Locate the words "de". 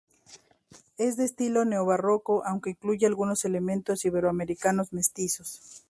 1.15-1.25